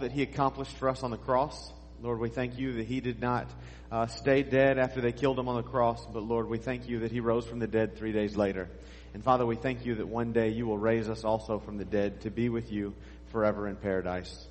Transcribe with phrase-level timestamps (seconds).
[0.00, 1.72] that He accomplished for us on the cross.
[2.02, 3.48] Lord, we thank you that He did not
[3.90, 7.00] uh, stay dead after they killed Him on the cross, but Lord, we thank you
[7.00, 8.68] that He rose from the dead three days later.
[9.14, 11.84] And Father, we thank you that one day you will raise us also from the
[11.84, 12.94] dead to be with you
[13.30, 14.46] forever in paradise.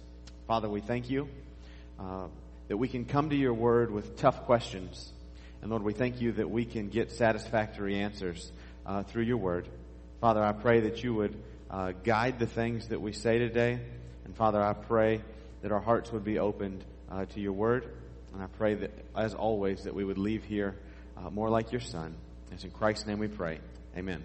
[0.47, 1.27] Father, we thank you
[1.99, 2.27] uh,
[2.69, 5.11] that we can come to your word with tough questions.
[5.61, 8.51] And Lord, we thank you that we can get satisfactory answers
[8.85, 9.67] uh, through your word.
[10.21, 11.35] Father, I pray that you would
[11.69, 13.79] uh, guide the things that we say today.
[14.25, 15.21] And Father, I pray
[15.63, 17.89] that our hearts would be opened uh, to your word.
[18.33, 20.75] And I pray that, as always, that we would leave here
[21.17, 22.15] uh, more like your son.
[22.51, 23.59] It's in Christ's name we pray.
[23.97, 24.23] Amen.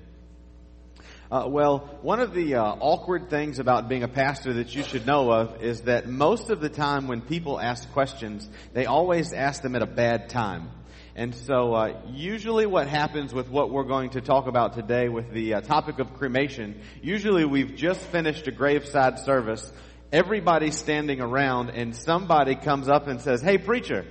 [1.31, 5.07] Uh, well, one of the uh, awkward things about being a pastor that you should
[5.07, 9.63] know of is that most of the time when people ask questions, they always ask
[9.63, 10.71] them at a bad time.
[11.15, 15.33] And so, uh, usually what happens with what we're going to talk about today with
[15.33, 19.73] the uh, topic of cremation, usually we've just finished a graveside service,
[20.13, 24.05] everybody's standing around, and somebody comes up and says, Hey preacher,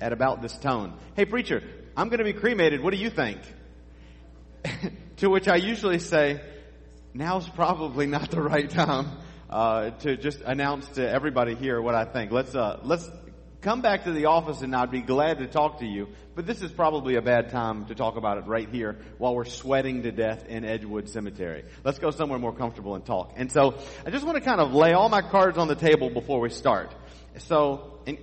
[0.00, 1.62] at about this tone, Hey preacher,
[1.96, 3.40] I'm going to be cremated, what do you think?
[5.16, 6.40] to which I usually say,
[7.14, 9.08] now's probably not the right time
[9.48, 12.30] uh, to just announce to everybody here what I think.
[12.30, 13.10] Let's uh, let's
[13.60, 16.08] come back to the office and I'd be glad to talk to you.
[16.34, 19.44] But this is probably a bad time to talk about it right here while we're
[19.44, 21.64] sweating to death in Edgewood Cemetery.
[21.84, 23.34] Let's go somewhere more comfortable and talk.
[23.36, 26.08] And so I just want to kind of lay all my cards on the table
[26.08, 26.94] before we start.
[27.38, 28.18] So in,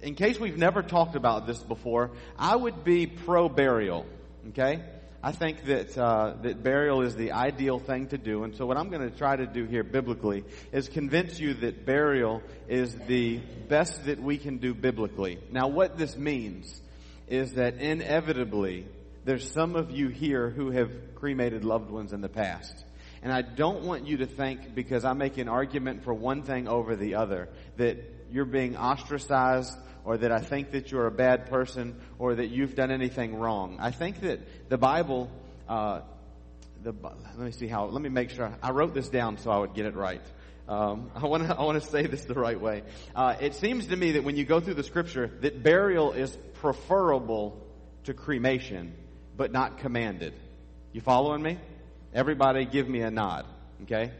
[0.00, 4.06] in case we've never talked about this before, I would be pro burial.
[4.48, 4.82] Okay?
[5.24, 8.76] I think that uh, that burial is the ideal thing to do, and so what
[8.76, 13.38] I'm going to try to do here biblically is convince you that burial is the
[13.38, 15.38] best that we can do biblically.
[15.50, 16.78] Now, what this means
[17.26, 18.86] is that inevitably
[19.24, 22.84] there's some of you here who have cremated loved ones in the past.
[23.22, 26.68] And I don't want you to think because I make an argument for one thing
[26.68, 27.96] over the other that
[28.30, 29.74] you're being ostracized
[30.04, 33.78] or that I think that you're a bad person or that you've done anything wrong.
[33.80, 35.30] I think that the Bible,
[35.68, 36.00] uh,
[36.82, 38.52] the, let me see how, let me make sure.
[38.62, 40.22] I wrote this down so I would get it right.
[40.68, 42.82] Um, I want to I want to say this the right way.
[43.14, 46.36] Uh, it seems to me that when you go through the scripture, that burial is
[46.54, 47.60] preferable
[48.04, 48.94] to cremation,
[49.36, 50.34] but not commanded.
[50.92, 51.58] You following me?
[52.12, 53.46] Everybody, give me a nod.
[53.82, 54.12] Okay.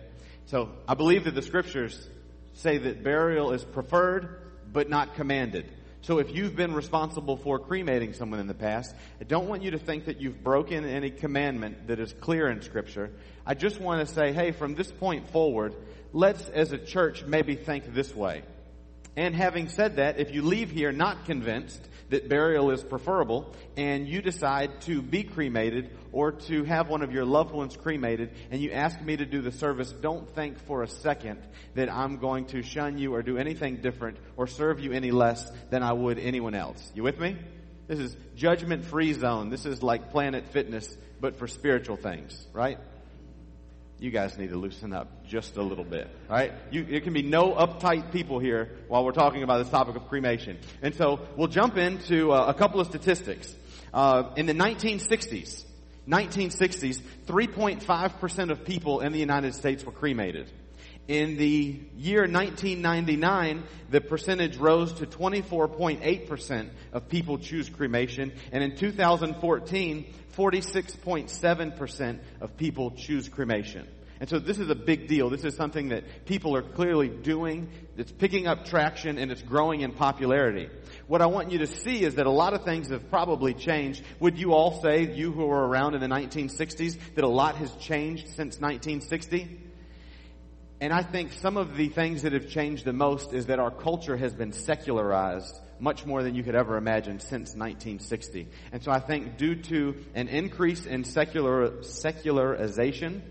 [0.47, 2.09] So I believe that the scriptures
[2.55, 4.44] say that burial is preferred,
[4.75, 5.65] but not commanded.
[6.03, 9.71] So if you've been responsible for cremating someone in the past, I don't want you
[9.71, 13.11] to think that you've broken any commandment that is clear in scripture.
[13.47, 15.75] I just want to say, hey, from this point forward,
[16.13, 18.43] let's as a church maybe think this way.
[19.17, 21.81] And having said that, if you leave here not convinced
[22.15, 27.11] that burial is preferable and you decide to be cremated or to have one of
[27.11, 30.85] your loved ones cremated and you ask me to do the service, don't think for
[30.85, 31.43] a second
[31.75, 35.51] that I'm going to shun you or do anything different or serve you any less
[35.71, 36.93] than I would anyone else.
[36.95, 37.37] You with me?
[37.89, 39.51] This is judgment free zone.
[39.51, 42.79] This is like Planet Fitness, but for spiritual things, right?
[43.99, 46.53] You guys need to loosen up just a little bit, right?
[46.71, 50.09] You, there can be no uptight people here while we're talking about this topic of
[50.09, 50.59] cremation.
[50.83, 53.55] And so we'll jump into uh, a couple of statistics.
[53.93, 55.65] Uh, in the 1960s,
[56.09, 60.51] 1960s, 3.5% of people in the United States were cremated.
[61.07, 68.33] In the year 1999, the percentage rose to 24.8% of people choose cremation.
[68.53, 73.87] And in 2014, 46.7% of people choose cremation.
[74.21, 75.29] And so this is a big deal.
[75.29, 77.69] This is something that people are clearly doing.
[77.99, 80.71] It's picking up traction and it's growing in popularity.
[81.07, 84.03] What I want you to see is that a lot of things have probably changed.
[84.21, 87.71] Would you all say, you who were around in the 1960s, that a lot has
[87.75, 89.64] changed since 1960?
[90.85, 93.71] And I think some of the things that have changed the most is that our
[93.71, 98.49] culture has been secularized much more than you could ever imagine since 1960.
[98.71, 103.23] And so I think due to an increase in secular, secularization,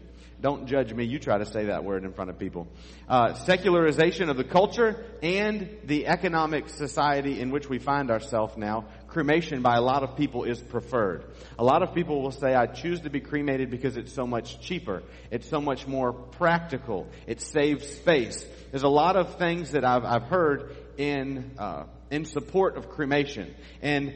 [0.41, 1.05] don't judge me.
[1.05, 2.67] You try to say that word in front of people.
[3.07, 8.85] Uh, secularization of the culture and the economic society in which we find ourselves now,
[9.13, 11.23] cremation by a lot of people is preferred.
[11.57, 14.59] A lot of people will say, I choose to be cremated because it's so much
[14.59, 15.03] cheaper.
[15.31, 17.07] It's so much more practical.
[17.27, 18.45] It saves space.
[18.71, 23.53] There's a lot of things that I've, I've heard in, uh, in support of cremation.
[23.81, 24.15] And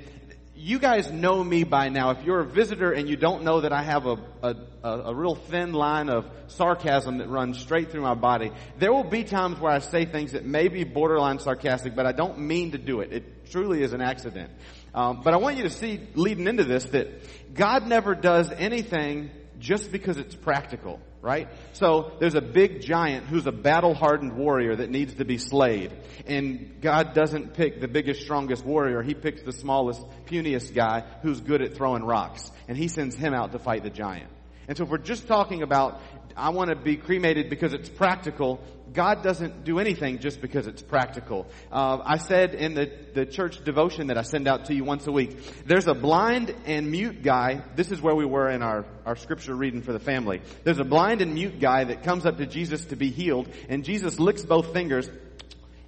[0.60, 2.10] you guys know me by now.
[2.10, 4.56] If you're a visitor and you don't know that I have a, a,
[4.90, 9.24] a, real thin line of sarcasm that runs straight through my body, there will be
[9.24, 12.80] times where I say things that may be borderline sarcastic, but I don't mean to
[12.80, 13.14] do it.
[13.14, 14.52] It truly is an accident.
[14.94, 19.30] Um, but I want you to see, leading into this, that God never does anything
[19.60, 21.00] just because it's practical.
[21.22, 21.50] right?
[21.74, 25.92] So there's a big giant who's a battle hardened warrior that needs to be slayed.
[26.26, 29.02] And God doesn't pick the biggest, strongest warrior.
[29.02, 32.50] He picks the smallest, puniest guy who's good at throwing rocks.
[32.68, 34.30] And he sends him out to fight the giant.
[34.68, 36.02] And so if we're just talking about
[36.38, 38.62] I want to be cremated because it's practical.
[38.94, 41.48] God doesn't do anything just because it's practical.
[41.72, 45.08] Uh, I said in the, the church devotion that I send out to you once
[45.08, 47.64] a week, there's a blind and mute guy.
[47.76, 50.42] This is where we were in our, our scripture reading for the family.
[50.64, 53.84] There's a blind and mute guy that comes up to Jesus to be healed, and
[53.84, 55.10] Jesus licks both fingers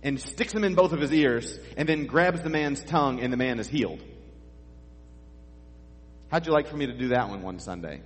[0.01, 3.31] and sticks them in both of his ears, and then grabs the man's tongue, and
[3.31, 4.01] the man is healed.
[6.31, 8.01] How'd you like for me to do that one one Sunday?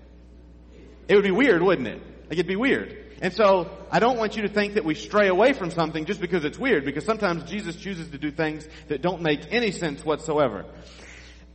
[1.08, 2.02] It would be weird, wouldn't it?
[2.24, 2.98] Like it'd be weird.
[3.22, 6.20] And so I don't want you to think that we stray away from something just
[6.20, 10.04] because it's weird, because sometimes Jesus chooses to do things that don't make any sense
[10.04, 10.66] whatsoever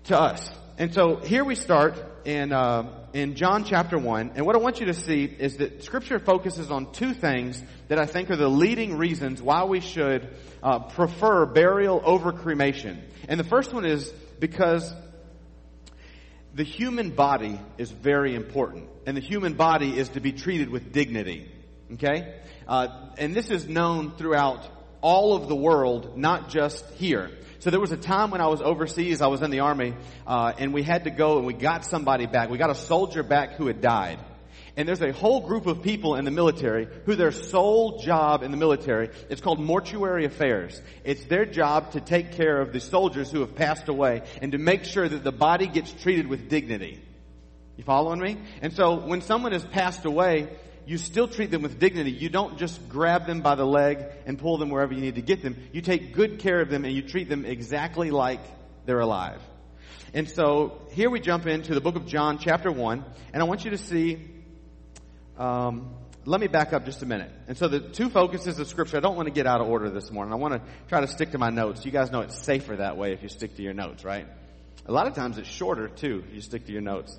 [0.05, 0.51] to us.
[0.79, 4.81] And so here we start in uh, in John chapter one, and what I want
[4.81, 8.49] you to see is that Scripture focuses on two things that I think are the
[8.49, 13.03] leading reasons why we should uh, prefer burial over cremation.
[13.29, 14.95] And the first one is because
[16.59, 20.93] the human body is very important, and the human body is to be treated with
[20.93, 21.49] dignity.
[21.93, 22.35] Okay?
[22.67, 24.67] Uh, and this is known throughout
[25.01, 27.31] all of the world, not just here.
[27.61, 29.95] So there was a time when I was overseas, I was in the army,
[30.27, 32.51] uh, and we had to go and we got somebody back.
[32.51, 34.19] We got a soldier back who had died.
[34.79, 38.53] And there's a whole group of people in the military who their sole job in
[38.53, 40.81] the military, it's called mortuary affairs.
[41.03, 44.59] It's their job to take care of the soldiers who have passed away and to
[44.59, 47.03] make sure that the body gets treated with dignity.
[47.77, 48.37] You following me?
[48.63, 50.47] And so when someone has passed away,
[50.87, 52.13] you still treat them with dignity.
[52.13, 55.23] You don't just grab them by the leg and pull them wherever you need to
[55.23, 55.57] get them.
[55.73, 58.41] You take good care of them and you treat them exactly like
[58.87, 59.43] they're alive.
[60.15, 63.65] And so here we jump into the book of John chapter 1 and I want
[63.65, 64.38] you to see
[65.39, 65.95] um,
[66.25, 67.31] let me back up just a minute.
[67.47, 69.89] And so the two focuses of scripture, I don't want to get out of order
[69.89, 70.33] this morning.
[70.33, 71.87] I want to try to stick to my notes.
[71.87, 74.27] You guys know it's safer that way if you stick to your notes, right?
[74.85, 77.19] A lot of times it's shorter too if you stick to your notes.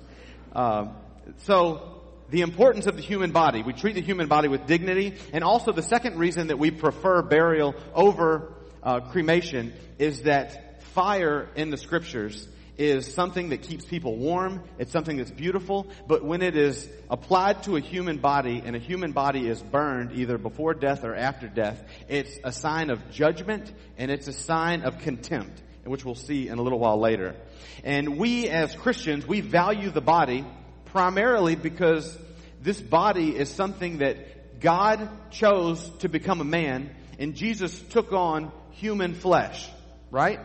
[0.52, 0.94] Um,
[1.38, 3.62] so the importance of the human body.
[3.62, 5.14] We treat the human body with dignity.
[5.32, 11.48] And also the second reason that we prefer burial over uh, cremation is that fire
[11.56, 12.48] in the scriptures
[12.80, 14.62] is something that keeps people warm.
[14.78, 15.86] It's something that's beautiful.
[16.08, 20.12] But when it is applied to a human body and a human body is burned
[20.12, 24.80] either before death or after death, it's a sign of judgment and it's a sign
[24.82, 27.36] of contempt, which we'll see in a little while later.
[27.84, 30.46] And we as Christians, we value the body
[30.86, 32.16] primarily because
[32.62, 36.88] this body is something that God chose to become a man
[37.18, 39.68] and Jesus took on human flesh,
[40.10, 40.40] right?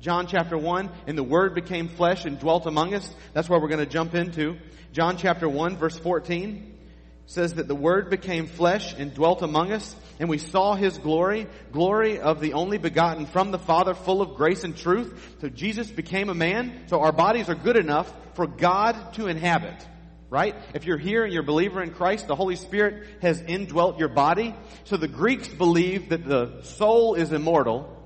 [0.00, 3.14] John chapter 1, and the Word became flesh and dwelt among us.
[3.34, 4.56] That's where we're going to jump into.
[4.92, 6.78] John chapter 1 verse 14
[7.26, 11.46] says that the Word became flesh and dwelt among us, and we saw His glory,
[11.70, 15.36] glory of the only begotten from the Father, full of grace and truth.
[15.42, 19.86] So Jesus became a man, so our bodies are good enough for God to inhabit.
[20.30, 20.54] Right?
[20.74, 24.08] If you're here and you're a believer in Christ, the Holy Spirit has indwelt your
[24.08, 24.54] body.
[24.84, 27.99] So the Greeks believe that the soul is immortal,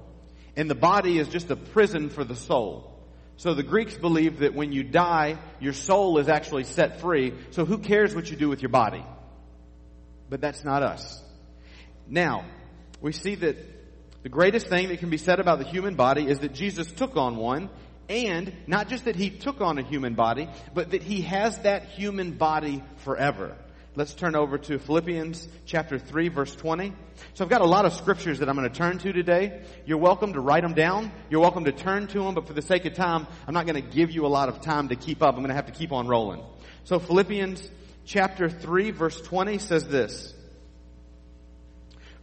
[0.57, 2.91] and the body is just a prison for the soul.
[3.37, 7.35] So the Greeks believe that when you die, your soul is actually set free.
[7.51, 9.05] So who cares what you do with your body?
[10.31, 11.23] But that's not us.
[12.07, 12.45] Now,
[13.01, 13.57] we see that
[14.23, 17.17] the greatest thing that can be said about the human body is that Jesus took
[17.17, 17.71] on one,
[18.09, 21.87] and not just that he took on a human body, but that he has that
[21.87, 23.57] human body forever.
[23.97, 26.93] Let's turn over to Philippians chapter 3 verse 20.
[27.35, 29.63] So I've got a lot of scriptures that I'm going to turn to today.
[29.87, 31.13] You're welcome to write them down.
[31.31, 33.81] You're welcome to turn to them, but for the sake of time, I'm not going
[33.81, 35.37] to give you a lot of time to keep up.
[35.37, 36.43] I'm going to have to keep on rolling.
[36.83, 37.71] So Philippians
[38.05, 40.35] chapter 3 verse 20 says this.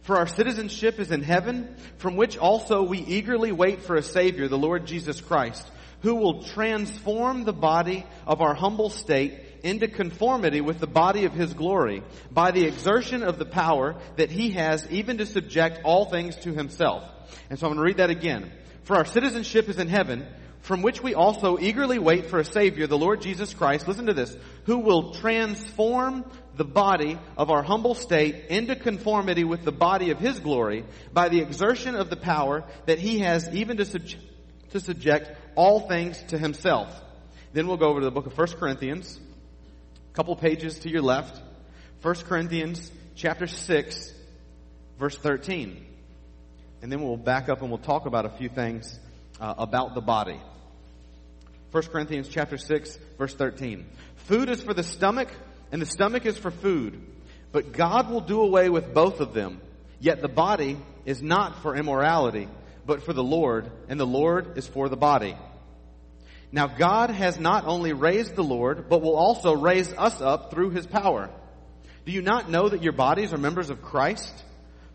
[0.02, 4.46] For our citizenship is in heaven, from which also we eagerly wait for a Savior,
[4.46, 5.66] the Lord Jesus Christ,
[6.02, 11.32] who will transform the body of our humble state into conformity with the body of
[11.32, 16.06] his glory by the exertion of the power that he has even to subject all
[16.06, 17.04] things to himself.
[17.50, 18.52] And so I'm going to read that again.
[18.84, 20.26] For our citizenship is in heaven,
[20.62, 24.14] from which we also eagerly wait for a Savior, the Lord Jesus Christ, listen to
[24.14, 26.24] this, who will transform
[26.56, 31.28] the body of our humble state into conformity with the body of His glory by
[31.28, 34.02] the exertion of the power that He has even to, sub-
[34.70, 36.94] to subject all things to Himself.
[37.52, 39.18] Then we'll go over to the book of 1 Corinthians,
[40.12, 41.40] couple pages to your left,
[42.02, 44.12] 1 Corinthians chapter 6,
[44.98, 45.86] verse 13.
[46.82, 48.98] And then we'll back up and we'll talk about a few things
[49.40, 50.40] uh, about the body.
[51.70, 53.86] 1 Corinthians chapter 6, verse 13.
[54.16, 55.28] Food is for the stomach
[55.70, 57.00] and the stomach is for food.
[57.50, 59.60] But God will do away with both of them.
[59.98, 60.76] Yet the body
[61.06, 62.48] is not for immorality,
[62.84, 65.36] but for the Lord, and the Lord is for the body.
[66.52, 70.70] Now God has not only raised the Lord, but will also raise us up through
[70.70, 71.30] his power.
[72.04, 74.44] Do you not know that your bodies are members of Christ?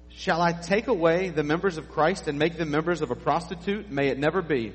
[0.09, 3.89] Shall I take away the members of Christ and make them members of a prostitute?
[3.89, 4.73] May it never be.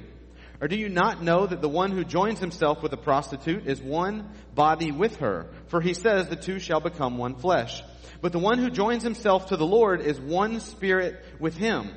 [0.61, 3.81] Or do you not know that the one who joins himself with a prostitute is
[3.81, 5.49] one body with her?
[5.67, 7.83] For he says the two shall become one flesh.
[8.21, 11.91] But the one who joins himself to the Lord is one spirit with him.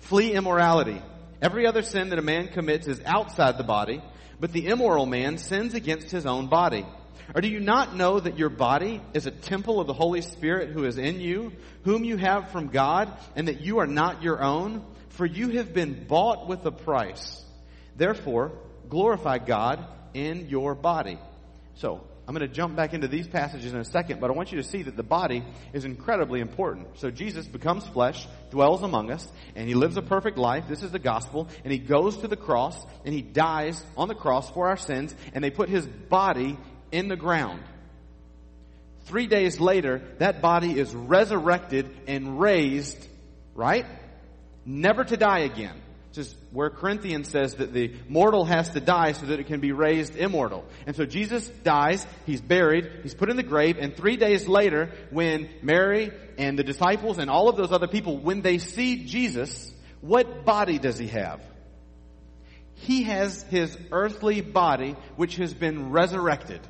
[0.00, 1.00] Flee immorality.
[1.46, 4.02] Every other sin that a man commits is outside the body,
[4.40, 6.84] but the immoral man sins against his own body.
[7.36, 10.70] Or do you not know that your body is a temple of the Holy Spirit
[10.70, 11.52] who is in you,
[11.84, 14.84] whom you have from God, and that you are not your own?
[15.10, 17.44] For you have been bought with a price.
[17.94, 18.50] Therefore,
[18.88, 21.16] glorify God in your body.
[21.76, 24.50] So, I'm going to jump back into these passages in a second, but I want
[24.50, 26.98] you to see that the body is incredibly important.
[26.98, 30.64] So Jesus becomes flesh, dwells among us, and he lives a perfect life.
[30.68, 31.46] This is the gospel.
[31.62, 35.14] And he goes to the cross, and he dies on the cross for our sins,
[35.34, 36.58] and they put his body
[36.90, 37.62] in the ground.
[39.04, 43.06] Three days later, that body is resurrected and raised,
[43.54, 43.86] right?
[44.64, 45.80] Never to die again.
[46.16, 49.60] This is where Corinthians says that the mortal has to die so that it can
[49.60, 50.64] be raised immortal.
[50.86, 54.90] And so Jesus dies, he's buried, he's put in the grave, and three days later,
[55.10, 59.70] when Mary and the disciples and all of those other people, when they see Jesus,
[60.00, 61.42] what body does he have?
[62.76, 66.60] He has his earthly body, which has been resurrected.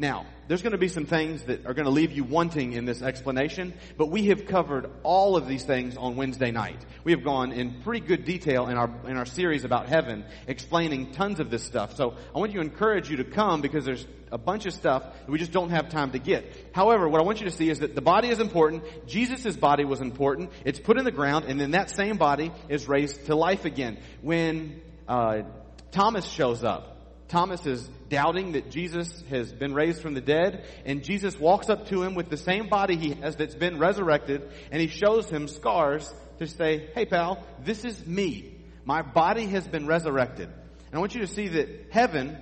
[0.00, 2.84] Now, there's going to be some things that are going to leave you wanting in
[2.84, 6.78] this explanation, but we have covered all of these things on Wednesday night.
[7.02, 11.10] We have gone in pretty good detail in our in our series about heaven, explaining
[11.10, 11.96] tons of this stuff.
[11.96, 15.28] So I want to encourage you to come because there's a bunch of stuff that
[15.28, 16.70] we just don't have time to get.
[16.72, 18.84] However, what I want you to see is that the body is important.
[19.08, 20.52] Jesus' body was important.
[20.64, 23.98] It's put in the ground, and then that same body is raised to life again.
[24.22, 25.42] When uh,
[25.90, 26.97] Thomas shows up,
[27.28, 31.88] Thomas is doubting that Jesus has been raised from the dead, and Jesus walks up
[31.88, 35.46] to him with the same body he has that's been resurrected, and he shows him
[35.46, 38.54] scars to say, hey pal, this is me.
[38.84, 40.48] My body has been resurrected.
[40.48, 42.38] And I want you to see that heaven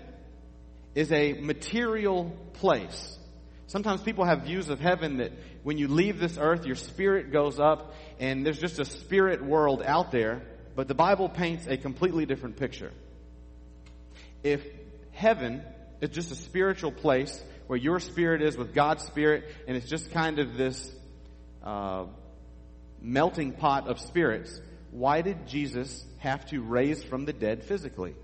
[0.94, 3.18] is a material place.
[3.66, 5.32] Sometimes people have views of heaven that
[5.64, 9.82] when you leave this earth, your spirit goes up and there's just a spirit world
[9.84, 10.42] out there,
[10.76, 12.92] but the Bible paints a completely different picture
[14.46, 14.64] if
[15.10, 15.60] heaven
[16.00, 20.12] is just a spiritual place where your spirit is with God's spirit, and it's just
[20.12, 20.94] kind of this
[21.64, 22.04] uh,
[23.00, 24.60] melting pot of spirits,
[24.92, 28.14] why did Jesus have to raise from the dead physically?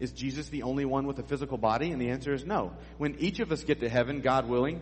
[0.00, 1.90] Is Jesus the only one with a physical body?
[1.90, 2.72] And the answer is no.
[2.96, 4.80] When each of us get to heaven, God willing,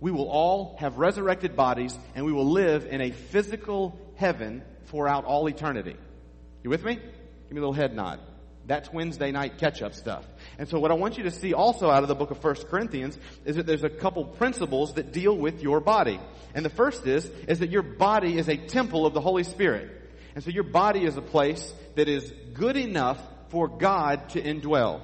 [0.00, 5.24] we will all have resurrected bodies and we will live in a physical heaven throughout
[5.24, 5.96] all eternity.
[6.62, 6.94] You with me?
[6.94, 8.20] Give me a little head nod.
[8.66, 10.24] That's Wednesday night catch up stuff.
[10.58, 12.54] And so what I want you to see also out of the book of 1
[12.70, 16.18] Corinthians is that there's a couple principles that deal with your body.
[16.54, 19.90] And the first is, is that your body is a temple of the Holy Spirit.
[20.34, 25.02] And so your body is a place that is good enough for God to indwell.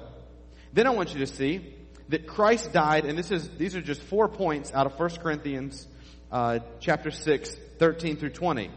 [0.73, 1.75] Then I want you to see
[2.09, 5.87] that Christ died, and this is, these are just four points out of 1 Corinthians,
[6.31, 8.69] uh, chapter 6, 13 through 20.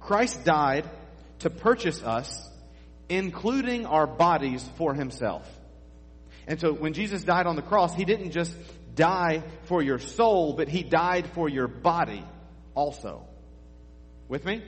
[0.00, 0.88] Christ died
[1.40, 2.48] to purchase us
[3.08, 5.48] including our bodies for himself.
[6.46, 8.54] And so when Jesus died on the cross, he didn't just
[8.94, 12.24] die for your soul, but he died for your body
[12.74, 13.24] also.
[14.28, 14.62] With me?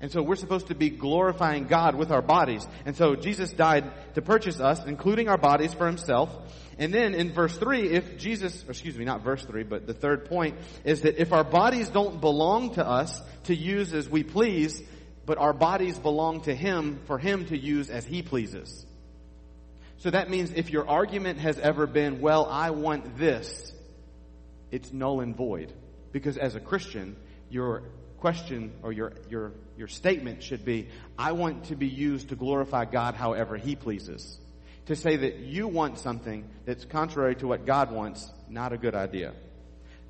[0.00, 2.64] And so we're supposed to be glorifying God with our bodies.
[2.86, 6.30] And so Jesus died to purchase us, including our bodies for himself.
[6.78, 10.26] And then in verse 3, if Jesus, excuse me, not verse 3, but the third
[10.26, 14.80] point is that if our bodies don't belong to us to use as we please,
[15.28, 18.86] but our bodies belong to Him for Him to use as He pleases.
[19.98, 23.70] So that means if your argument has ever been, well, I want this,
[24.70, 25.70] it's null and void.
[26.12, 27.14] Because as a Christian,
[27.50, 27.82] your
[28.20, 32.86] question or your, your, your statement should be, I want to be used to glorify
[32.86, 34.38] God however He pleases.
[34.86, 38.94] To say that you want something that's contrary to what God wants, not a good
[38.94, 39.34] idea.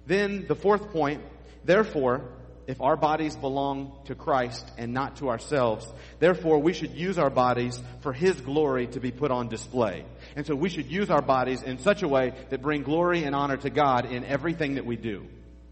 [0.06, 1.22] Then the fourth point,
[1.64, 2.22] therefore,
[2.68, 5.84] if our bodies belong to Christ and not to ourselves.
[6.20, 10.04] Therefore, we should use our bodies for His glory to be put on display.
[10.36, 13.34] And so we should use our bodies in such a way that bring glory and
[13.34, 15.26] honor to God in everything that we do.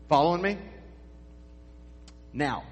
[0.08, 0.58] Following me?
[2.32, 2.64] Now,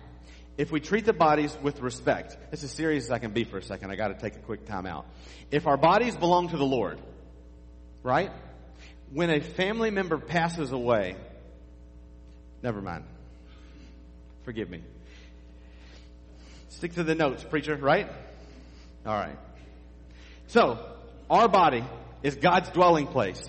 [0.59, 3.59] if we treat the bodies with respect, this is serious as I can be for
[3.59, 3.93] a second.
[3.93, 5.07] I gotta take a quick time out.
[5.53, 6.99] If our bodies belong to the Lord,
[8.03, 8.33] right?
[9.15, 11.17] when a family member passes away,
[12.63, 13.05] never mind.
[14.45, 14.83] Forgive me.
[16.69, 18.09] Stick to the notes, preacher, right?
[19.07, 19.39] All right.
[20.49, 20.79] So,
[21.31, 21.85] our body
[22.23, 23.43] is God's dwelling place.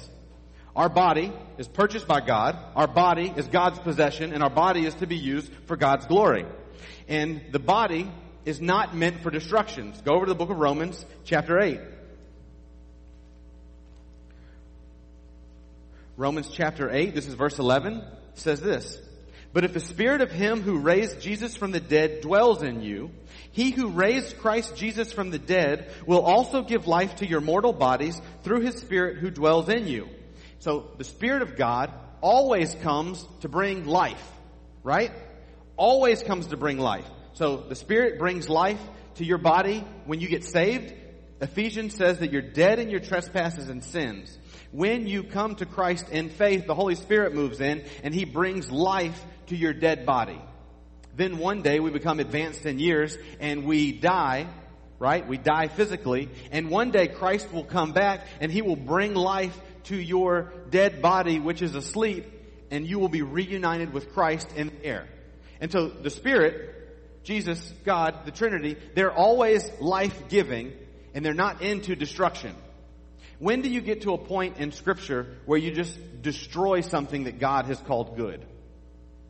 [0.75, 2.58] Our body is purchased by God.
[2.75, 6.46] Our body is God's possession and our body is to be used for God's glory.
[7.08, 8.12] And the body
[8.46, 10.02] is not meant for destructions.
[10.02, 11.80] Go over to the book of Romans, chapter 8.
[16.18, 18.02] Romans chapter 8, this is verse 11,
[18.36, 18.98] says this.
[19.56, 23.12] But if the spirit of him who raised Jesus from the dead dwells in you,
[23.54, 27.72] he who raised Christ Jesus from the dead will also give life to your mortal
[27.72, 30.10] bodies through his spirit who dwells in you.
[30.60, 34.30] So the spirit of God always comes to bring life,
[34.84, 35.14] right?
[35.78, 37.10] Always comes to bring life.
[37.32, 38.82] So the spirit brings life
[39.16, 40.94] to your body when you get saved.
[41.40, 44.38] Ephesians says that you're dead in your trespasses and sins.
[44.75, 48.70] When you come to Christ in faith, the Holy Spirit moves in and He brings
[48.70, 50.38] life to your dead body.
[51.15, 54.48] Then one day we become advanced in years and we die,
[55.00, 55.25] right?
[55.25, 56.27] We die physically.
[56.51, 61.01] And one day Christ will come back and He will bring life to your dead
[61.01, 62.29] body which is asleep
[62.70, 65.08] and you will be reunited with Christ in the air.
[65.62, 70.74] And so the Spirit, Jesus, God, the Trinity, they're always life-giving
[71.13, 72.53] and they're not into destruction.
[73.39, 77.39] When do you get to a point in scripture where you just destroy something that
[77.39, 78.46] God has called good?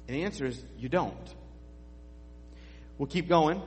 [0.08, 1.36] And the answer is you don't.
[2.98, 3.62] We'll keep going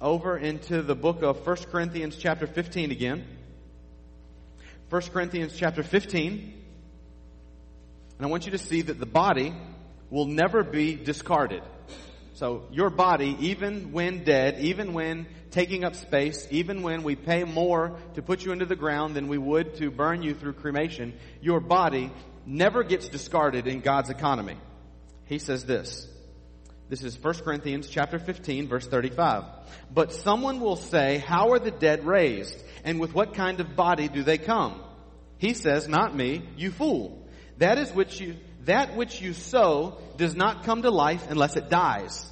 [0.00, 3.24] over into the book of 1 Corinthians chapter 15 again.
[4.88, 6.54] 1 Corinthians chapter 15.
[8.18, 9.54] And I want you to see that the body
[10.10, 11.62] will never be discarded.
[12.40, 17.44] So your body, even when dead, even when taking up space, even when we pay
[17.44, 21.12] more to put you into the ground than we would to burn you through cremation,
[21.42, 22.10] your body
[22.46, 24.56] never gets discarded in God's economy.
[25.26, 26.08] He says this.
[26.88, 29.44] This is 1 Corinthians chapter 15 verse 35.
[29.92, 32.56] But someone will say, how are the dead raised?
[32.84, 34.80] And with what kind of body do they come?
[35.36, 37.28] He says, not me, you fool.
[37.58, 38.36] That is which you,
[38.70, 42.24] that which you sow does not come to life unless it dies.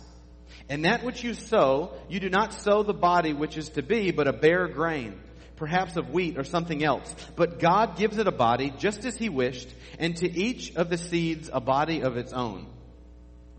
[0.68, 4.12] And that which you sow, you do not sow the body which is to be,
[4.12, 5.18] but a bare grain,
[5.56, 7.12] perhaps of wheat or something else.
[7.34, 10.98] But God gives it a body just as he wished, and to each of the
[10.98, 12.66] seeds a body of its own.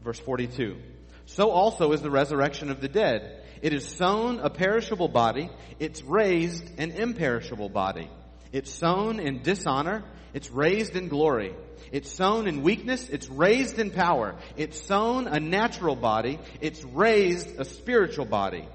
[0.01, 0.77] Verse 42.
[1.25, 3.43] So also is the resurrection of the dead.
[3.61, 8.09] It is sown a perishable body, it's raised an imperishable body.
[8.51, 11.55] It's sown in dishonor, it's raised in glory.
[11.91, 13.09] It's sown in weakness.
[13.09, 14.35] It's raised in power.
[14.57, 16.39] It's sown a natural body.
[16.61, 18.67] It's raised a spiritual body.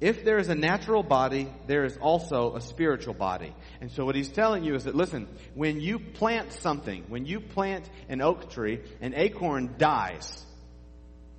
[0.00, 3.52] If there is a natural body, there is also a spiritual body.
[3.80, 7.40] And so what he's telling you is that listen, when you plant something, when you
[7.40, 10.44] plant an oak tree, an acorn dies.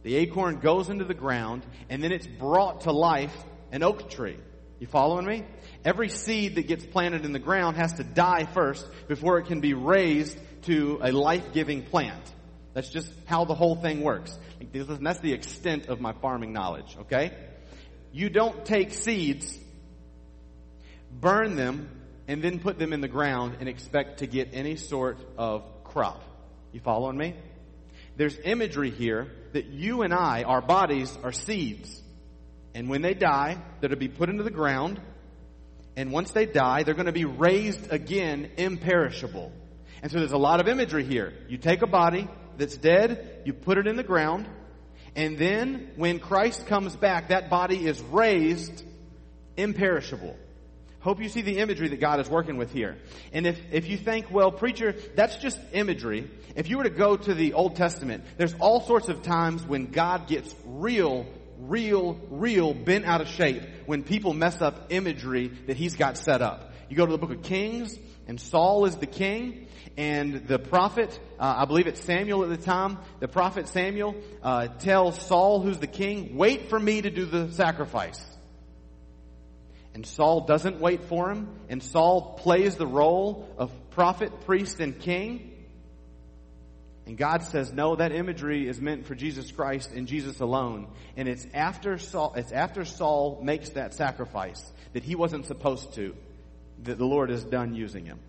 [0.04, 3.36] The acorn goes into the ground and then it's brought to life
[3.72, 4.38] an oak tree.
[4.80, 5.46] You following me?
[5.86, 9.62] Every seed that gets planted in the ground has to die first before it can
[9.62, 12.22] be raised to a life-giving plant.
[12.74, 14.38] That's just how the whole thing works.
[14.74, 17.34] That's the extent of my farming knowledge, okay?
[18.12, 19.58] You don't take seeds,
[21.12, 21.90] burn them,
[22.28, 26.24] and then put them in the ground and expect to get any sort of crop.
[26.72, 27.36] You following me?
[28.18, 32.02] There's imagery here that you and I, our bodies, are seeds.
[32.76, 35.00] And when they die, they're to be put into the ground.
[36.00, 39.52] And once they die, they're going to be raised again imperishable.
[40.02, 41.34] And so there's a lot of imagery here.
[41.50, 42.26] You take a body
[42.58, 44.48] that's dead, you put it in the ground,
[45.14, 48.82] and then when Christ comes back, that body is raised
[49.58, 50.38] imperishable.
[51.02, 52.98] Hope you see the imagery that God is working with here.
[53.34, 56.32] And if, if you think, well, preacher, that's just imagery.
[56.56, 59.88] If you were to go to the Old Testament, there's all sorts of times when
[59.88, 61.26] God gets real,
[61.60, 66.42] real, real bent out of shape when people mess up imagery that he's got set
[66.42, 66.72] up.
[66.90, 69.68] You go to the book of Kings, and Saul is the king,
[69.98, 74.68] and the prophet, uh, I believe it's Samuel at the time, the prophet Samuel uh,
[74.68, 78.24] tells Saul, who's the king, wait for me to do the sacrifice.
[79.94, 84.98] And Saul doesn't wait for him, and Saul plays the role of prophet, priest, and
[84.98, 85.49] king.
[87.10, 90.88] And God says, no, that imagery is meant for Jesus Christ and Jesus alone.
[91.18, 96.16] And it's after Saul, it's after Saul makes that sacrifice that he wasn't supposed to,
[96.84, 98.20] that the Lord is done using him.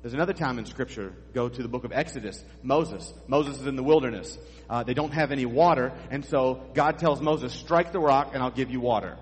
[0.00, 1.12] There's another time in Scripture.
[1.34, 2.40] Go to the book of Exodus.
[2.62, 3.12] Moses.
[3.26, 4.38] Moses is in the wilderness.
[4.70, 8.44] Uh, they don't have any water, and so God tells Moses, "Strike the rock, and
[8.44, 9.16] I'll give you water."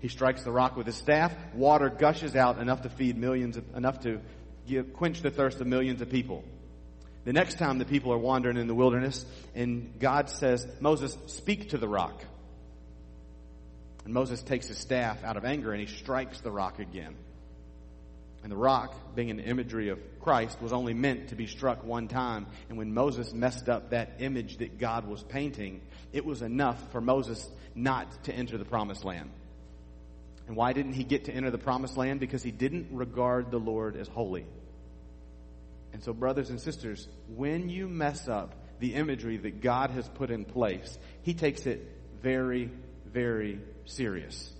[0.00, 1.34] He strikes the rock with his staff.
[1.54, 4.20] Water gushes out enough to feed millions, of, enough to
[4.66, 6.44] give, quench the thirst of millions of people.
[7.24, 11.70] The next time the people are wandering in the wilderness and God says, Moses, speak
[11.70, 12.24] to the rock.
[14.04, 17.14] And Moses takes his staff out of anger and he strikes the rock again.
[18.42, 22.08] And the rock, being an imagery of Christ, was only meant to be struck one
[22.08, 22.46] time.
[22.70, 25.82] And when Moses messed up that image that God was painting,
[26.14, 29.30] it was enough for Moses not to enter the promised land.
[30.46, 32.18] And why didn't he get to enter the promised land?
[32.18, 34.46] Because he didn't regard the Lord as holy.
[35.92, 40.30] And so, brothers and sisters, when you mess up the imagery that God has put
[40.30, 41.86] in place, he takes it
[42.22, 42.70] very,
[43.06, 44.52] very serious.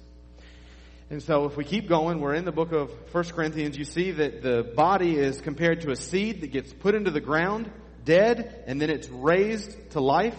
[1.10, 4.12] And so if we keep going, we're in the book of 1 Corinthians, you see
[4.12, 7.68] that the body is compared to a seed that gets put into the ground,
[8.04, 10.36] dead, and then it's raised to life.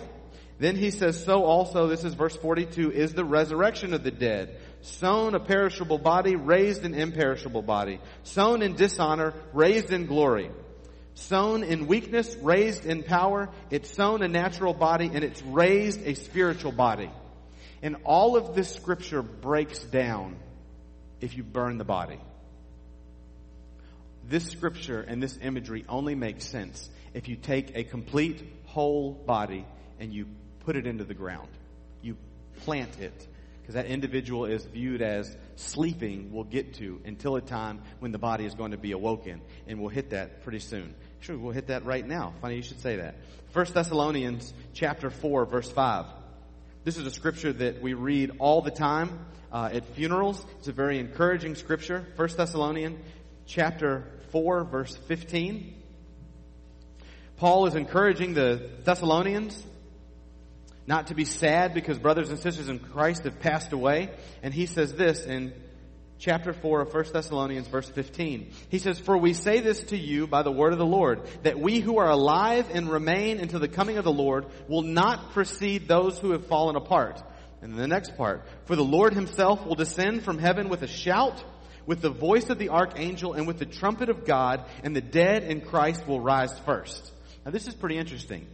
[0.60, 4.60] Then he says, so also, this is verse 42, is the resurrection of the dead.
[4.80, 8.00] Sown a perishable body, raised an imperishable body.
[8.24, 10.52] Sown in dishonor, raised in glory.
[11.14, 13.50] Sown in weakness, raised in power.
[13.70, 17.12] It's sown a natural body and it's raised a spiritual body.
[17.82, 20.38] And all of this scripture breaks down
[21.20, 22.20] if you burn the body.
[24.28, 29.66] This scripture and this imagery only makes sense if you take a complete whole body
[30.00, 30.28] and you
[30.62, 31.50] put it into the ground.
[32.02, 32.18] You
[32.64, 33.28] plant it.
[33.62, 38.18] Because that individual is viewed as sleeping, we'll get to until a time when the
[38.18, 39.42] body is going to be awoken.
[39.68, 40.96] And we'll hit that pretty soon.
[41.22, 42.34] Sure, we'll hit that right now.
[42.42, 43.16] Funny you should say that.
[43.54, 46.06] 1 Thessalonians chapter 4, verse 5.
[46.84, 50.44] This is a scripture that we read all the time uh, at funerals.
[50.60, 52.08] It's a very encouraging scripture.
[52.16, 53.00] 1 Thessalonians
[53.46, 55.76] chapter 4, verse 15.
[57.38, 59.64] Paul is encouraging the Thessalonians
[60.88, 64.10] not to be sad because brothers and sisters in Christ have passed away.
[64.42, 65.54] And he says this in
[66.18, 68.52] chapter 4 of 1 Thessalonians verse 15.
[68.70, 71.60] He says, For we say this to you by the word of the Lord, that
[71.60, 75.88] we who are alive and remain until the coming of the Lord will not precede
[75.88, 77.22] those who have fallen apart.
[77.62, 81.44] And the next part, For the Lord himself will descend from heaven with a shout,
[81.86, 85.44] with the voice of the archangel, and with the trumpet of God, and the dead
[85.44, 87.12] in Christ will rise first.
[87.46, 88.48] Now this is pretty interesting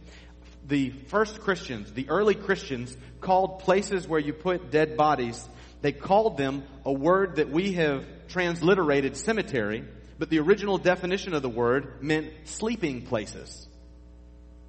[0.68, 5.46] the first Christians, the early Christians, called places where you put dead bodies,
[5.80, 9.84] they called them a word that we have transliterated cemetery,
[10.18, 13.66] but the original definition of the word meant sleeping places.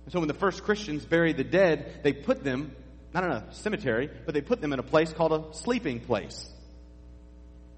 [0.05, 2.75] And so when the first Christians buried the dead, they put them,
[3.13, 6.49] not in a cemetery, but they put them in a place called a sleeping place.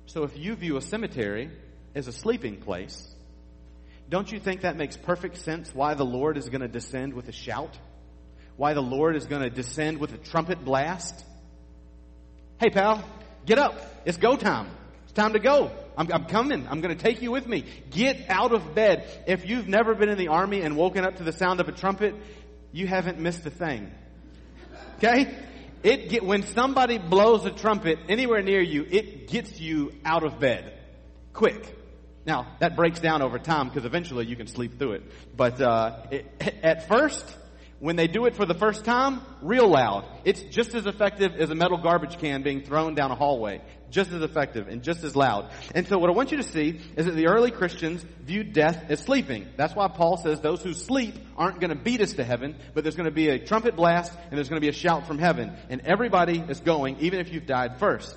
[0.06, 1.50] So if you view a cemetery
[1.96, 3.08] as a sleeping place,
[4.10, 7.30] don't you think that makes perfect sense why the Lord is going to descend with
[7.30, 7.78] a shout?
[8.62, 11.26] Why the Lord is going to descend with a trumpet blast.
[12.60, 13.04] Hey, pal,
[13.44, 13.74] get up.
[14.06, 14.70] It's go time.
[15.06, 15.72] It's time to go.
[15.98, 16.68] I'm, I'm coming.
[16.68, 17.66] I'm going to take you with me.
[17.90, 19.24] Get out of bed.
[19.26, 21.72] If you've never been in the army and woken up to the sound of a
[21.72, 22.14] trumpet,
[22.72, 23.92] you haven't missed a thing.
[24.98, 25.36] Okay?
[25.82, 30.40] It get, when somebody blows a trumpet anywhere near you, it gets you out of
[30.40, 30.72] bed.
[31.34, 31.66] Quick.
[32.28, 35.04] Now, that breaks down over time because eventually you can sleep through it.
[35.36, 37.26] But, uh, it, at first,
[37.82, 40.06] when they do it for the first time, real loud.
[40.24, 43.62] It's just as effective as a metal garbage can being thrown down a hallway.
[43.90, 45.52] Just as effective and just as loud.
[45.74, 48.86] And so what I want you to see is that the early Christians viewed death
[48.90, 49.48] as sleeping.
[49.58, 52.84] That's why Paul says those who sleep aren't going to beat us to heaven, but
[52.84, 55.18] there's going to be a trumpet blast and there's going to be a shout from
[55.18, 55.52] heaven.
[55.70, 58.16] And everybody is going, even if you've died first.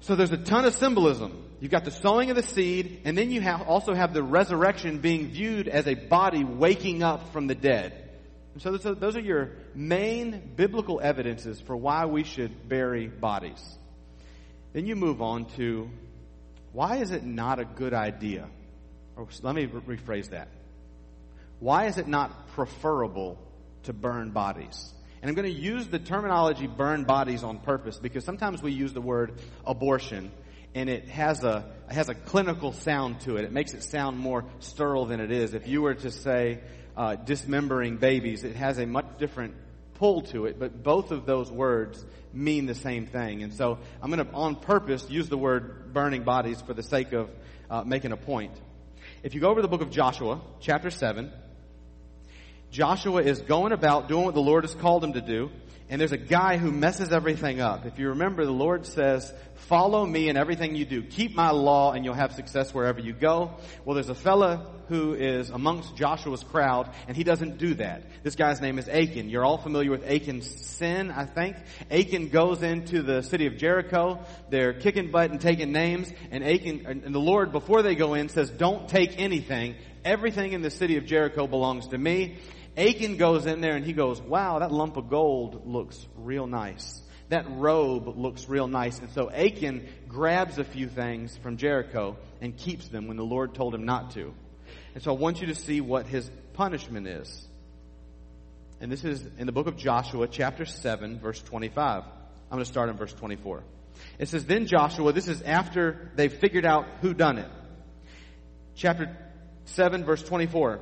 [0.00, 1.44] So there's a ton of symbolism.
[1.60, 4.98] You've got the sowing of the seed, and then you have, also have the resurrection
[4.98, 8.05] being viewed as a body waking up from the dead.
[8.56, 13.62] And so those are, your main biblical evidences for why we should bury bodies.
[14.72, 15.90] Then you move on to
[16.72, 18.48] why is it not a good idea?
[19.14, 20.48] Oh, or let me re- rephrase that.
[21.60, 23.38] Why is it not preferable
[23.82, 24.90] to burn bodies?
[25.20, 28.94] And I'm going to use the terminology burn bodies on purpose because sometimes we use
[28.94, 30.32] the word abortion
[30.74, 33.44] and it has a it has a clinical sound to it.
[33.44, 35.52] It makes it sound more sterile than it is.
[35.52, 36.60] If you were to say
[36.96, 38.44] uh, dismembering babies.
[38.44, 39.54] It has a much different
[39.94, 43.42] pull to it, but both of those words mean the same thing.
[43.42, 47.12] And so I'm going to, on purpose, use the word burning bodies for the sake
[47.12, 47.30] of
[47.70, 48.52] uh, making a point.
[49.22, 51.32] If you go over the book of Joshua, chapter 7,
[52.70, 55.50] Joshua is going about doing what the Lord has called him to do.
[55.88, 57.86] And there's a guy who messes everything up.
[57.86, 61.02] If you remember, the Lord says, follow me in everything you do.
[61.02, 63.52] Keep my law and you'll have success wherever you go.
[63.84, 68.02] Well, there's a fella who is amongst Joshua's crowd and he doesn't do that.
[68.24, 69.28] This guy's name is Achan.
[69.28, 71.56] You're all familiar with Achan's sin, I think.
[71.88, 74.24] Achan goes into the city of Jericho.
[74.50, 78.28] They're kicking butt and taking names and Achan, and the Lord, before they go in,
[78.28, 79.76] says, don't take anything.
[80.04, 82.38] Everything in the city of Jericho belongs to me.
[82.76, 87.00] Achan goes in there and he goes, wow, that lump of gold looks real nice.
[87.28, 88.98] That robe looks real nice.
[88.98, 93.54] And so Achan grabs a few things from Jericho and keeps them when the Lord
[93.54, 94.32] told him not to.
[94.94, 97.48] And so I want you to see what his punishment is.
[98.80, 102.02] And this is in the book of Joshua, chapter 7, verse 25.
[102.04, 102.10] I'm
[102.50, 103.64] going to start in verse 24.
[104.18, 107.50] It says, Then Joshua, this is after they've figured out who done it.
[108.74, 109.16] Chapter
[109.64, 110.80] 7, verse 24.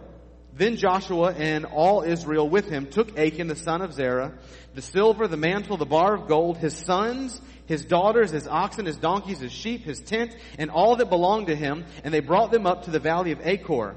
[0.57, 4.33] Then Joshua and all Israel with him took Achan the son of Zerah,
[4.75, 8.97] the silver, the mantle, the bar of gold, his sons, his daughters, his oxen, his
[8.97, 12.67] donkeys, his sheep, his tent, and all that belonged to him, and they brought them
[12.67, 13.97] up to the valley of Achor.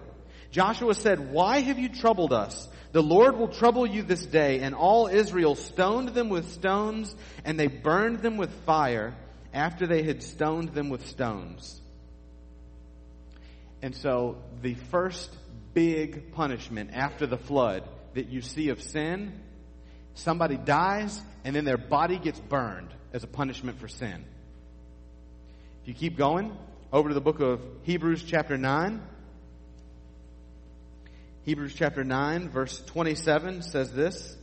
[0.50, 2.68] Joshua said, Why have you troubled us?
[2.92, 4.62] The Lord will trouble you this day.
[4.62, 7.16] And all Israel stoned them with stones,
[7.46, 9.14] and they burned them with fire
[9.54, 11.80] after they had stoned them with stones.
[13.82, 15.30] And so the first
[15.78, 19.32] big punishment after the flood that you see of sin.
[20.16, 24.26] Somebody dies and then their body gets burned as a punishment for sin.
[25.84, 26.58] If you keep going
[26.92, 29.04] over to the book of Hebrews chapter 9,
[31.44, 34.36] Hebrews chapter 9 verse 27 says this,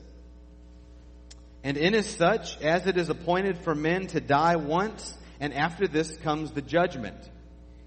[1.64, 5.88] And in as such as it is appointed for men to die once, and after
[5.88, 7.18] this comes the judgment.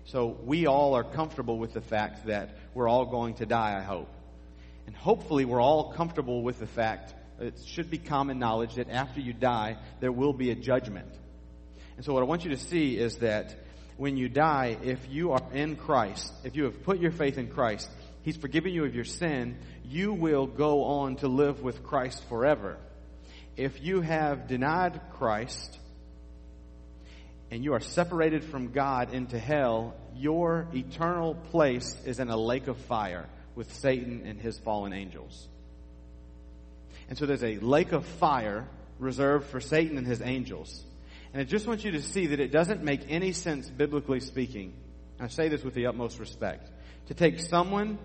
[0.08, 3.84] So we all are comfortable with the fact that we're all going to die, I
[3.84, 4.10] hope.
[4.86, 9.20] And hopefully we're all comfortable with the fact, it should be common knowledge that after
[9.20, 11.12] you die, there will be a judgment.
[11.98, 13.54] And so what I want you to see is that
[13.98, 17.50] when you die, if you are in Christ, if you have put your faith in
[17.50, 17.89] Christ,
[18.22, 22.78] He's forgiven you of your sin, you will go on to live with Christ forever.
[23.58, 25.78] If you have denied Christ,
[27.52, 32.68] and you are separated from God into hell, your eternal place is in a lake
[32.68, 35.48] of fire with Satan and his fallen angels.
[37.10, 38.68] And so there's a lake of fire
[39.00, 40.84] reserved for Satan and his angels.
[41.34, 44.74] And I just want you to see that it doesn't make any sense, biblically speaking.
[45.20, 46.70] I say this with the utmost respect.
[47.08, 47.98] To take someone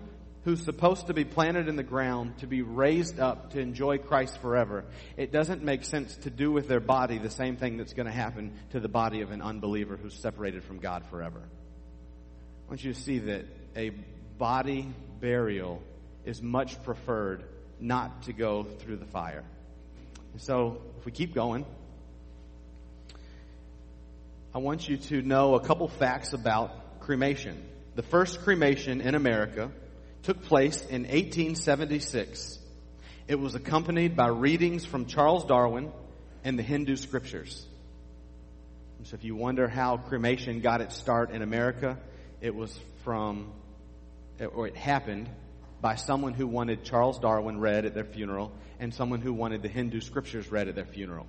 [0.43, 4.39] who's supposed to be planted in the ground to be raised up to enjoy Christ
[4.39, 4.83] forever,
[5.15, 8.11] it doesn't make sense to do with their body the same thing that's going to
[8.11, 11.39] happen to the body of an unbeliever who's separated from God forever.
[11.39, 13.91] I want you to see that a
[14.37, 15.81] body burial
[16.25, 17.43] is much preferred
[17.79, 19.43] not to go through the fire.
[20.37, 21.65] So, if we keep going,
[24.53, 27.63] I want you to know a couple facts about cremation.
[27.95, 29.71] The first cremation in America
[30.23, 32.59] took place in 1876.
[33.27, 35.91] It was accompanied by readings from Charles Darwin
[36.43, 37.65] and the Hindu scriptures.
[39.03, 41.97] So if you wonder how cremation got its start in America,
[42.39, 43.51] it was from,
[44.53, 45.29] or it happened
[45.81, 49.67] by someone who wanted Charles Darwin read at their funeral and someone who wanted the
[49.67, 51.27] Hindu scriptures read at their funeral.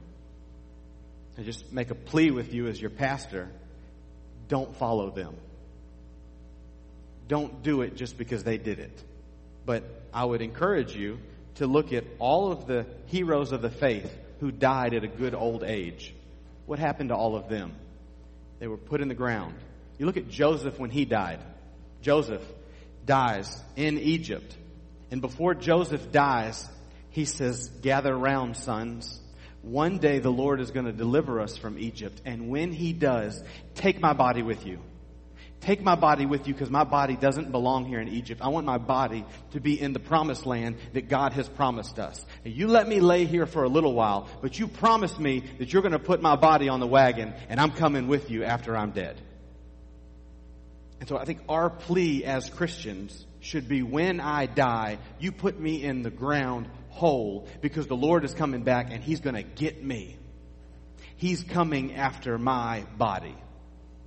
[1.36, 3.50] I just make a plea with you as your pastor,
[4.46, 5.34] don't follow them
[7.28, 9.02] don't do it just because they did it.
[9.64, 11.18] But I would encourage you
[11.56, 15.34] to look at all of the heroes of the faith who died at a good
[15.34, 16.14] old age.
[16.66, 17.74] What happened to all of them?
[18.58, 19.54] They were put in the ground.
[19.98, 21.40] You look at Joseph when he died.
[22.02, 22.42] Joseph
[23.06, 24.56] dies in Egypt.
[25.10, 26.68] And before Joseph dies,
[27.10, 29.20] he says, gather round, sons.
[29.62, 32.20] One day the Lord is going to deliver us from Egypt.
[32.24, 33.42] And when he does,
[33.74, 34.78] take my body with you.
[35.64, 38.42] Take my body with you because my body doesn't belong here in Egypt.
[38.42, 42.22] I want my body to be in the promised land that God has promised us.
[42.44, 45.72] And you let me lay here for a little while, but you promise me that
[45.72, 48.76] you're going to put my body on the wagon and I'm coming with you after
[48.76, 49.18] I'm dead.
[51.00, 55.58] And so I think our plea as Christians should be when I die, you put
[55.58, 59.42] me in the ground whole because the Lord is coming back and He's going to
[59.42, 60.18] get me.
[61.16, 63.34] He's coming after my body.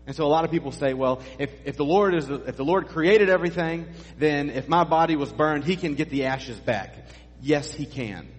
[0.07, 2.63] And so a lot of people say, well, if, if the Lord is, if the
[2.63, 6.95] Lord created everything, then if my body was burned, He can get the ashes back.
[7.41, 8.29] Yes, He can.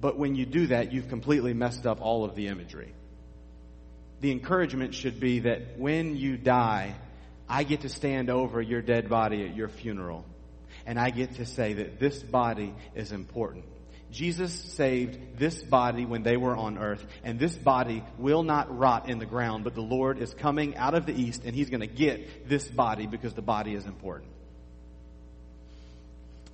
[0.00, 2.94] But when you do that, you've completely messed up all of the imagery.
[4.20, 6.94] The encouragement should be that when you die,
[7.46, 10.24] I get to stand over your dead body at your funeral.
[10.86, 13.64] And I get to say that this body is important.
[14.12, 19.08] Jesus saved this body when they were on earth, and this body will not rot
[19.08, 21.80] in the ground, but the Lord is coming out of the east, and He's going
[21.80, 24.30] to get this body because the body is important.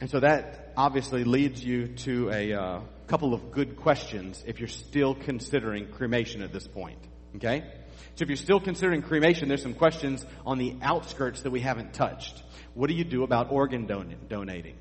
[0.00, 4.68] And so that obviously leads you to a uh, couple of good questions if you're
[4.68, 7.00] still considering cremation at this point.
[7.36, 7.64] Okay?
[8.14, 11.94] So if you're still considering cremation, there's some questions on the outskirts that we haven't
[11.94, 12.42] touched.
[12.74, 14.76] What do you do about organ don- donating?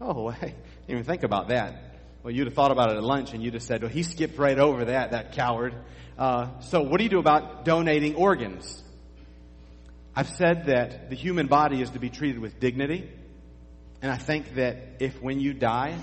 [0.00, 0.54] Oh, I
[0.86, 2.00] didn't even think about that.
[2.22, 4.38] Well, you'd have thought about it at lunch and you'd have said, well, he skipped
[4.38, 5.74] right over that, that coward.
[6.16, 8.82] Uh, so what do you do about donating organs?
[10.16, 13.10] I've said that the human body is to be treated with dignity.
[14.00, 15.98] And I think that if when you die,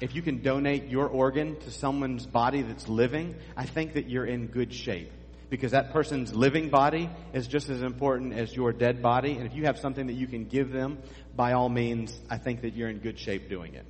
[0.00, 4.26] if you can donate your organ to someone's body that's living, I think that you're
[4.26, 5.10] in good shape.
[5.48, 9.32] Because that person's living body is just as important as your dead body.
[9.32, 10.98] And if you have something that you can give them,
[11.34, 13.86] by all means, I think that you're in good shape doing it.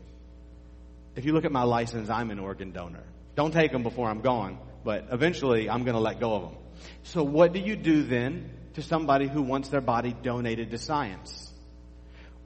[1.16, 3.02] If you look at my license, I'm an organ donor.
[3.34, 6.56] Don't take them before I'm gone, but eventually I'm going to let go of them.
[7.02, 11.52] So what do you do then to somebody who wants their body donated to science?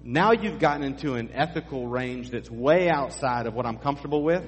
[0.03, 4.45] Now you've gotten into an ethical range that's way outside of what I'm comfortable with.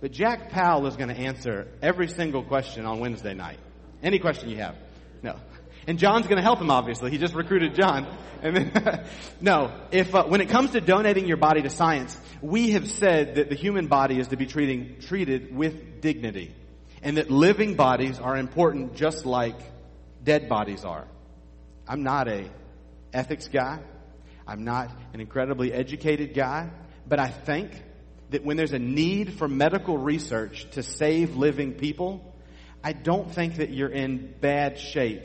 [0.00, 3.58] But Jack Powell is going to answer every single question on Wednesday night.
[4.02, 4.76] Any question you have.
[5.22, 5.36] No.
[5.86, 7.10] And John's going to help him, obviously.
[7.10, 8.06] He just recruited John.
[8.42, 9.04] And then,
[9.40, 9.72] no.
[9.90, 13.48] If, uh, when it comes to donating your body to science, we have said that
[13.48, 16.54] the human body is to be treating, treated with dignity.
[17.02, 19.56] And that living bodies are important just like
[20.22, 21.06] dead bodies are.
[21.86, 22.50] I'm not a
[23.12, 23.80] ethics guy.
[24.46, 26.70] I'm not an incredibly educated guy,
[27.06, 27.70] but I think
[28.30, 32.34] that when there's a need for medical research to save living people,
[32.82, 35.22] I don't think that you're in bad shape